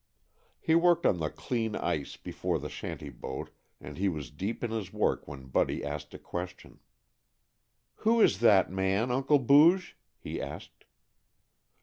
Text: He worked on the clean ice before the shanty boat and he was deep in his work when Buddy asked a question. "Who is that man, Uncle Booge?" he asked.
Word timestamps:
He 0.59 0.73
worked 0.73 1.05
on 1.05 1.19
the 1.19 1.29
clean 1.29 1.75
ice 1.75 2.17
before 2.17 2.57
the 2.57 2.69
shanty 2.71 3.11
boat 3.11 3.51
and 3.79 3.99
he 3.99 4.09
was 4.09 4.31
deep 4.31 4.63
in 4.63 4.71
his 4.71 4.91
work 4.91 5.27
when 5.27 5.45
Buddy 5.45 5.85
asked 5.85 6.15
a 6.15 6.17
question. 6.17 6.79
"Who 7.97 8.19
is 8.19 8.39
that 8.39 8.71
man, 8.71 9.11
Uncle 9.11 9.37
Booge?" 9.37 9.95
he 10.17 10.41
asked. 10.41 10.85